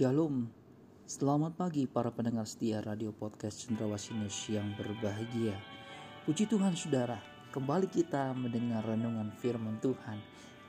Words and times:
Shalom, 0.00 0.48
selamat 1.04 1.60
pagi 1.60 1.84
para 1.84 2.08
pendengar 2.08 2.48
setia 2.48 2.80
radio 2.80 3.12
podcast 3.12 3.68
Cendrawasih 3.68 4.16
News 4.16 4.48
yang 4.48 4.72
berbahagia. 4.72 5.52
Puji 6.24 6.48
Tuhan 6.48 6.72
saudara, 6.72 7.20
kembali 7.52 7.84
kita 7.84 8.32
mendengar 8.32 8.80
renungan 8.80 9.28
firman 9.44 9.76
Tuhan. 9.84 10.16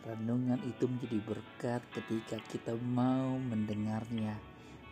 Renungan 0.04 0.60
itu 0.68 0.84
menjadi 0.84 1.24
berkat 1.24 1.80
ketika 1.96 2.44
kita 2.52 2.76
mau 2.84 3.40
mendengarnya 3.40 4.36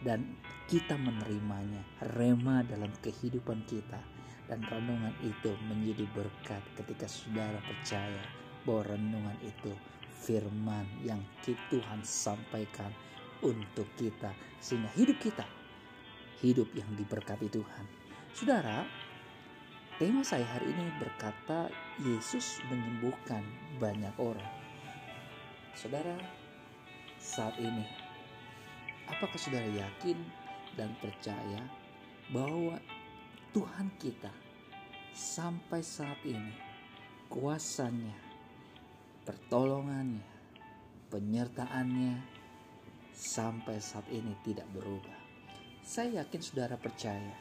dan 0.07 0.23
kita 0.71 0.95
menerimanya, 0.95 1.83
rema 2.15 2.63
dalam 2.63 2.95
kehidupan 3.03 3.67
kita. 3.67 3.99
Dan 4.47 4.63
renungan 4.63 5.19
itu 5.19 5.51
menjadi 5.67 6.07
berkat 6.15 6.63
ketika 6.79 7.11
saudara 7.11 7.59
percaya 7.59 8.23
bahwa 8.63 8.95
renungan 8.95 9.35
itu 9.43 9.75
firman 10.23 10.87
yang 11.03 11.19
Tuhan 11.43 11.99
sampaikan 12.07 12.95
untuk 13.43 13.87
kita 13.95 14.31
sehingga 14.59 14.91
hidup 14.95 15.17
kita 15.19 15.59
hidup 16.39 16.71
yang 16.71 16.87
diberkati 16.95 17.51
Tuhan. 17.51 17.85
Saudara, 18.31 18.87
tema 19.99 20.23
saya 20.23 20.47
hari 20.47 20.71
ini 20.71 20.87
berkata 20.95 21.67
Yesus 21.99 22.63
menyembuhkan 22.71 23.43
banyak 23.75 24.15
orang. 24.15 24.51
Saudara, 25.75 26.15
saat 27.19 27.59
ini 27.59 27.83
apakah 29.11 29.35
saudara 29.35 29.67
yakin 29.67 30.15
dan 30.79 30.95
percaya 31.03 31.59
bahwa 32.31 32.79
Tuhan 33.51 33.91
kita 33.99 34.31
sampai 35.11 35.83
saat 35.83 36.23
ini 36.23 36.55
kuasanya, 37.27 38.15
pertolongannya, 39.27 40.23
penyertaannya 41.11 42.38
sampai 43.19 43.83
saat 43.83 44.07
ini 44.07 44.31
tidak 44.47 44.63
berubah. 44.71 45.19
Saya 45.83 46.23
yakin 46.23 46.39
saudara 46.39 46.79
percaya. 46.79 47.35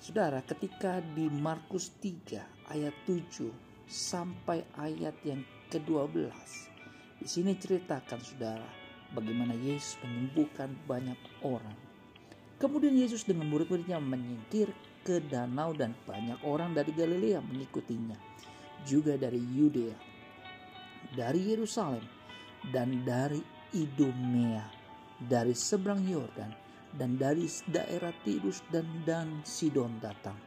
Saudara, 0.00 0.40
ketika 0.40 1.04
di 1.12 1.28
Markus 1.28 1.92
3 2.00 2.72
ayat 2.72 2.96
7 3.04 3.52
sampai 3.84 4.64
ayat 4.80 5.12
yang 5.28 5.44
ke-12. 5.68 6.32
Di 7.20 7.28
sini 7.28 7.52
ceritakan 7.52 8.20
saudara 8.24 8.68
bagaimana 9.12 9.52
Yesus 9.60 10.00
menyembuhkan 10.00 10.72
banyak 10.88 11.20
orang. 11.44 11.76
Kemudian 12.56 12.96
Yesus 12.96 13.28
dengan 13.28 13.52
murid-muridnya 13.52 14.00
menyingkir 14.00 14.72
ke 15.04 15.20
danau 15.28 15.76
dan 15.76 15.92
banyak 16.08 16.40
orang 16.48 16.72
dari 16.72 16.96
Galilea 16.96 17.44
mengikutinya. 17.44 18.16
Juga 18.88 19.16
dari 19.16 19.40
Yudea, 19.40 19.96
dari 21.16 21.40
Yerusalem, 21.52 22.04
dan 22.72 23.04
dari 23.04 23.40
Idumea 23.72 24.83
dari 25.18 25.54
seberang 25.54 26.02
Yordan 26.06 26.50
dan 26.94 27.18
dari 27.18 27.46
daerah 27.70 28.14
Tirus 28.22 28.62
dan 28.70 28.86
dan 29.02 29.42
Sidon 29.42 29.98
datang. 29.98 30.38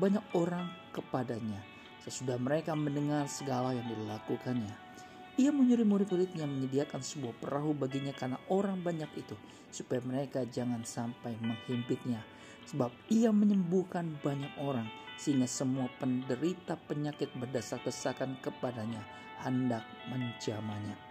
Banyak 0.00 0.32
orang 0.36 0.68
kepadanya 0.96 1.60
sesudah 2.00 2.40
mereka 2.40 2.72
mendengar 2.72 3.28
segala 3.28 3.76
yang 3.76 3.84
dilakukannya. 3.84 4.72
Ia 5.36 5.52
menyuruh 5.52 5.88
murid-muridnya 5.88 6.44
menyediakan 6.44 7.00
sebuah 7.00 7.36
perahu 7.40 7.72
baginya 7.72 8.12
karena 8.12 8.36
orang 8.52 8.80
banyak 8.80 9.08
itu 9.16 9.36
supaya 9.72 10.00
mereka 10.04 10.44
jangan 10.44 10.84
sampai 10.84 11.36
menghimpitnya 11.40 12.20
sebab 12.70 12.92
ia 13.10 13.34
menyembuhkan 13.34 14.20
banyak 14.22 14.52
orang 14.62 14.86
sehingga 15.18 15.50
semua 15.50 15.90
penderita 15.98 16.78
penyakit 16.86 17.28
berdesak-desakan 17.36 18.38
kepadanya 18.40 19.02
hendak 19.42 19.84
menjamanya. 20.06 21.09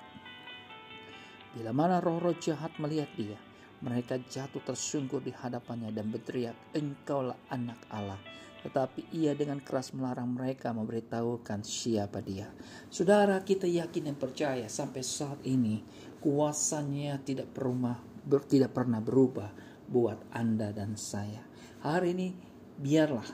Bila 1.50 1.74
mana 1.74 1.98
roh-roh 1.98 2.38
jahat 2.38 2.78
melihat 2.78 3.10
dia, 3.18 3.38
mereka 3.82 4.22
jatuh 4.22 4.62
tersungkur 4.62 5.24
di 5.24 5.34
hadapannya 5.34 5.90
dan 5.90 6.14
berteriak, 6.14 6.54
Engkaulah 6.78 7.40
anak 7.50 7.80
Allah. 7.90 8.20
Tetapi 8.60 9.16
ia 9.16 9.32
dengan 9.34 9.64
keras 9.64 9.96
melarang 9.96 10.36
mereka 10.36 10.76
memberitahukan 10.76 11.64
siapa 11.64 12.20
dia. 12.20 12.52
Saudara 12.92 13.40
kita 13.40 13.66
yakin 13.66 14.12
dan 14.12 14.18
percaya 14.20 14.68
sampai 14.68 15.00
saat 15.00 15.40
ini 15.48 15.80
kuasanya 16.20 17.24
tidak 17.24 17.56
pernah, 17.56 17.96
ber, 18.28 18.44
tidak 18.44 18.76
pernah 18.76 19.00
berubah 19.00 19.50
buat 19.88 20.20
Anda 20.36 20.76
dan 20.76 21.00
saya. 21.00 21.40
Hari 21.82 22.08
ini 22.12 22.28
biarlah 22.76 23.26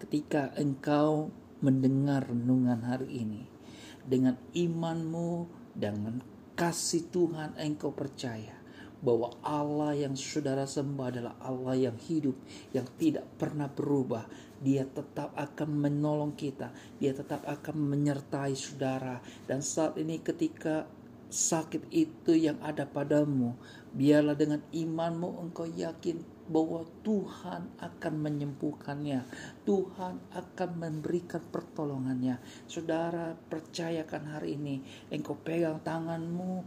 ketika 0.00 0.56
engkau 0.56 1.28
mendengar 1.60 2.24
renungan 2.24 2.80
hari 2.80 3.20
ini 3.20 3.44
dengan 4.00 4.40
imanmu 4.56 5.44
dengan 5.76 6.39
kasih 6.60 7.08
Tuhan 7.08 7.56
engkau 7.56 7.88
percaya 7.96 8.52
bahwa 9.00 9.32
Allah 9.40 9.96
yang 9.96 10.12
saudara 10.12 10.68
sembah 10.68 11.08
adalah 11.08 11.34
Allah 11.40 11.88
yang 11.88 11.96
hidup, 11.96 12.36
yang 12.76 12.84
tidak 13.00 13.24
pernah 13.40 13.64
berubah. 13.64 14.28
Dia 14.60 14.84
tetap 14.84 15.32
akan 15.40 15.88
menolong 15.88 16.36
kita, 16.36 16.68
dia 17.00 17.16
tetap 17.16 17.48
akan 17.48 17.80
menyertai 17.80 18.52
saudara. 18.52 19.24
Dan 19.48 19.64
saat 19.64 19.96
ini 19.96 20.20
ketika 20.20 20.84
sakit 21.30 21.88
itu 21.94 22.34
yang 22.34 22.58
ada 22.60 22.84
padamu, 22.84 23.54
biarlah 23.94 24.34
dengan 24.34 24.60
imanmu 24.74 25.46
engkau 25.46 25.70
yakin 25.70 26.20
bahwa 26.50 26.82
Tuhan 27.06 27.70
akan 27.78 28.14
menyembuhkannya. 28.18 29.22
Tuhan 29.62 30.14
akan 30.34 30.70
memberikan 30.74 31.40
pertolongannya. 31.46 32.42
Saudara, 32.66 33.38
percayakan 33.38 34.34
hari 34.34 34.58
ini, 34.58 34.82
engkau 35.14 35.38
pegang 35.38 35.78
tanganmu, 35.86 36.66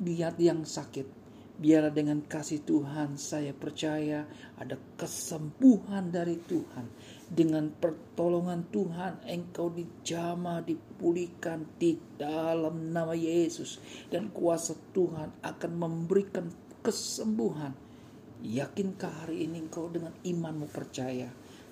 lihat 0.00 0.40
yang 0.40 0.64
sakit. 0.64 1.19
Biarlah 1.60 1.92
dengan 1.92 2.24
kasih 2.24 2.64
Tuhan 2.64 3.20
saya 3.20 3.52
percaya 3.52 4.24
ada 4.56 4.80
kesembuhan 4.96 6.08
dari 6.08 6.40
Tuhan. 6.40 6.88
Dengan 7.28 7.68
pertolongan 7.68 8.64
Tuhan 8.72 9.20
engkau 9.28 9.68
dijama, 9.68 10.64
dipulihkan 10.64 11.68
di 11.76 12.00
dalam 12.16 12.96
nama 12.96 13.12
Yesus. 13.12 13.76
Dan 14.08 14.32
kuasa 14.32 14.72
Tuhan 14.96 15.44
akan 15.44 15.72
memberikan 15.76 16.48
kesembuhan 16.80 17.90
Yakinkah 18.40 19.28
hari 19.28 19.44
ini 19.44 19.68
engkau 19.68 19.92
dengan 19.92 20.16
imanmu 20.24 20.72
percaya? 20.72 21.28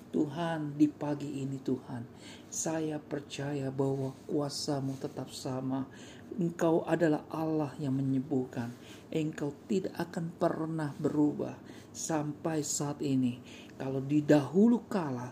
Tuhan 0.09 0.73
di 0.73 0.89
pagi 0.89 1.45
ini 1.45 1.61
Tuhan 1.61 2.01
Saya 2.49 2.97
percaya 2.97 3.69
bahwa 3.69 4.17
kuasamu 4.25 4.97
tetap 4.97 5.29
sama. 5.29 5.85
Engkau 6.33 6.81
adalah 6.85 7.25
Allah 7.29 7.73
yang 7.77 7.97
menyembuhkan. 7.97 8.73
Engkau 9.13 9.53
tidak 9.69 9.93
akan 9.97 10.33
pernah 10.33 10.91
berubah 10.97 11.57
Sampai 11.93 12.65
saat 12.65 13.01
ini. 13.05 13.37
Kalau 13.77 14.01
di 14.01 14.25
dahulu 14.25 14.89
kala 14.89 15.29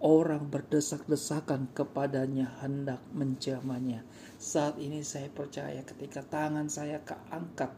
Orang 0.00 0.48
berdesak-desakan 0.48 1.76
kepadanya 1.76 2.48
hendak 2.64 3.04
menjamanya 3.12 4.00
Saat 4.40 4.80
ini 4.80 5.04
saya 5.04 5.28
percaya 5.28 5.84
ketika 5.84 6.24
tangan 6.24 6.72
saya 6.72 7.04
keangkat 7.04 7.68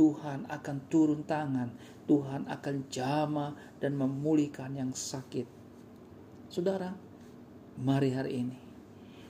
Tuhan 0.00 0.48
akan 0.48 0.76
turun 0.88 1.28
tangan, 1.28 1.76
Tuhan 2.08 2.48
akan 2.48 2.76
jama 2.88 3.52
dan 3.84 4.00
memulihkan 4.00 4.72
yang 4.72 4.96
sakit. 4.96 5.59
Saudara, 6.50 6.90
mari 7.78 8.10
hari 8.10 8.42
ini, 8.42 8.58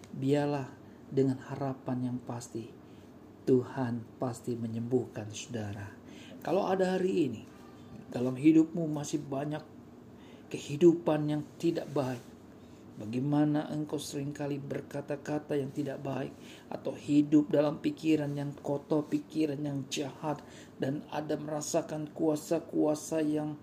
biarlah 0.09 0.65
dengan 1.05 1.37
harapan 1.53 2.09
yang 2.09 2.19
pasti, 2.25 2.65
Tuhan 3.45 4.17
pasti 4.17 4.57
menyembuhkan 4.57 5.29
saudara. 5.29 5.85
Kalau 6.41 6.65
ada 6.65 6.97
hari 6.97 7.29
ini, 7.29 7.45
dalam 8.09 8.41
hidupmu 8.41 8.89
masih 8.89 9.21
banyak 9.21 9.61
kehidupan 10.49 11.29
yang 11.29 11.45
tidak 11.61 11.93
baik, 11.93 12.25
Bagaimana 13.01 13.65
engkau 13.73 13.97
sering 13.97 14.29
kali 14.29 14.61
berkata-kata 14.61 15.57
yang 15.57 15.73
tidak 15.73 16.05
baik 16.05 16.37
atau 16.69 16.93
hidup 16.93 17.49
dalam 17.49 17.81
pikiran 17.81 18.29
yang 18.37 18.53
kotor, 18.61 19.09
pikiran 19.09 19.57
yang 19.57 19.89
jahat 19.89 20.37
dan 20.77 21.01
ada 21.09 21.41
merasakan 21.41 22.13
kuasa-kuasa 22.13 23.25
yang 23.25 23.57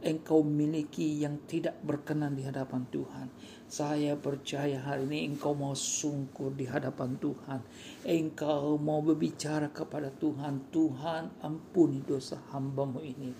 engkau 0.00 0.44
miliki 0.44 1.20
yang 1.20 1.44
tidak 1.44 1.78
berkenan 1.84 2.36
di 2.36 2.44
hadapan 2.44 2.84
Tuhan. 2.88 3.26
Saya 3.70 4.18
percaya 4.18 4.82
hari 4.82 5.06
ini 5.06 5.30
engkau 5.30 5.54
mau 5.54 5.76
sungkur 5.76 6.52
di 6.56 6.66
hadapan 6.66 7.16
Tuhan. 7.20 7.60
Engkau 8.04 8.80
mau 8.80 9.04
berbicara 9.04 9.70
kepada 9.70 10.10
Tuhan. 10.10 10.72
Tuhan 10.72 11.44
ampuni 11.44 12.02
dosa 12.02 12.40
hambamu 12.50 13.00
ini 13.04 13.30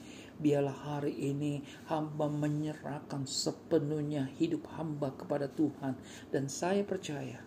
Biarlah 0.41 0.73
hari 0.73 1.13
ini 1.21 1.61
hamba 1.93 2.25
menyerahkan 2.25 3.29
sepenuhnya 3.29 4.33
hidup 4.41 4.73
hamba 4.73 5.13
kepada 5.13 5.53
Tuhan. 5.53 6.01
Dan 6.33 6.49
saya 6.49 6.81
percaya 6.81 7.45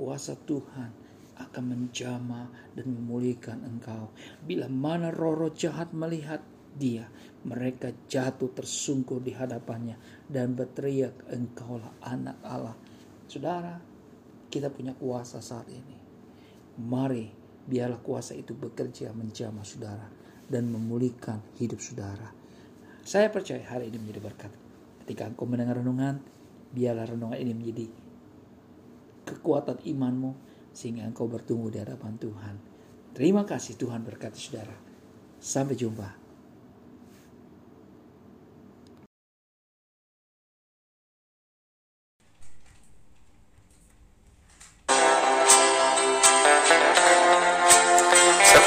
kuasa 0.00 0.40
Tuhan 0.48 0.88
akan 1.36 1.64
menjama 1.68 2.48
dan 2.72 2.96
memulihkan 2.96 3.60
engkau. 3.60 4.08
Bila 4.40 4.72
mana 4.72 5.12
roh-roh 5.12 5.52
jahat 5.52 5.92
melihat 5.92 6.40
dia, 6.76 7.08
mereka 7.46 7.90
jatuh 8.06 8.52
tersungkur 8.52 9.24
di 9.24 9.32
hadapannya 9.32 9.96
dan 10.28 10.52
berteriak, 10.54 11.26
engkaulah 11.32 11.96
anak 12.04 12.36
Allah. 12.44 12.76
Saudara, 13.26 13.78
kita 14.50 14.68
punya 14.68 14.92
kuasa 14.92 15.38
saat 15.38 15.70
ini. 15.70 15.96
Mari 16.80 17.30
biarlah 17.70 18.02
kuasa 18.02 18.34
itu 18.34 18.52
bekerja 18.56 19.14
menjama 19.14 19.62
saudara 19.62 20.10
dan 20.50 20.66
memulihkan 20.66 21.38
hidup 21.56 21.78
saudara. 21.78 22.34
Saya 23.06 23.30
percaya 23.30 23.62
hari 23.64 23.88
ini 23.88 24.02
menjadi 24.02 24.20
berkat. 24.20 24.52
Ketika 25.06 25.30
engkau 25.30 25.46
mendengar 25.46 25.78
renungan, 25.78 26.20
biarlah 26.74 27.06
renungan 27.08 27.38
ini 27.38 27.52
menjadi 27.54 27.86
kekuatan 29.30 29.82
imanmu 29.86 30.34
sehingga 30.74 31.06
engkau 31.06 31.30
bertumbuh 31.30 31.70
di 31.70 31.78
hadapan 31.78 32.18
Tuhan. 32.18 32.54
Terima 33.14 33.42
kasih 33.46 33.78
Tuhan 33.78 34.02
berkati 34.02 34.38
saudara. 34.38 34.76
Sampai 35.40 35.74
jumpa. 35.74 36.19